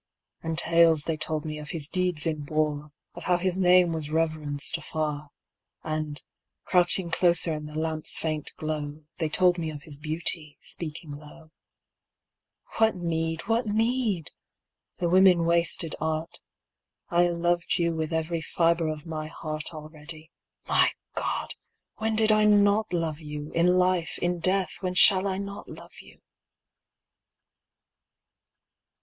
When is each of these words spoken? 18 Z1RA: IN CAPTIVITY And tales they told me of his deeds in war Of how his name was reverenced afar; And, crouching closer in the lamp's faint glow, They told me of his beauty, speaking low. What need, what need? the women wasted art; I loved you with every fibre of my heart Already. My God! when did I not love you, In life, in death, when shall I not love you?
18 0.39 0.41
Z1RA: 0.41 0.49
IN 0.49 0.55
CAPTIVITY 0.55 0.71
And 0.71 0.75
tales 0.87 1.03
they 1.03 1.17
told 1.17 1.45
me 1.45 1.59
of 1.59 1.69
his 1.69 1.87
deeds 1.87 2.25
in 2.25 2.45
war 2.47 2.91
Of 3.13 3.23
how 3.25 3.37
his 3.37 3.59
name 3.59 3.93
was 3.93 4.09
reverenced 4.09 4.75
afar; 4.79 5.29
And, 5.83 6.23
crouching 6.65 7.11
closer 7.11 7.53
in 7.53 7.67
the 7.67 7.75
lamp's 7.77 8.17
faint 8.17 8.51
glow, 8.57 9.03
They 9.19 9.29
told 9.29 9.59
me 9.59 9.69
of 9.69 9.83
his 9.83 9.99
beauty, 9.99 10.57
speaking 10.59 11.11
low. 11.11 11.51
What 12.79 12.95
need, 12.95 13.41
what 13.41 13.67
need? 13.67 14.31
the 14.97 15.07
women 15.07 15.45
wasted 15.45 15.93
art; 16.01 16.41
I 17.09 17.27
loved 17.29 17.75
you 17.77 17.95
with 17.95 18.11
every 18.11 18.41
fibre 18.41 18.87
of 18.87 19.05
my 19.05 19.27
heart 19.27 19.71
Already. 19.71 20.31
My 20.67 20.93
God! 21.13 21.53
when 21.97 22.15
did 22.15 22.31
I 22.31 22.45
not 22.45 22.91
love 22.91 23.19
you, 23.19 23.51
In 23.51 23.67
life, 23.67 24.17
in 24.17 24.39
death, 24.39 24.77
when 24.79 24.95
shall 24.95 25.27
I 25.27 25.37
not 25.37 25.69
love 25.69 25.93
you? 26.01 26.21